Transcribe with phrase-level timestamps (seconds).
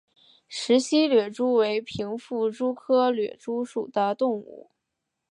[0.47, 4.71] 石隙掠蛛为平腹蛛科掠蛛属的动物。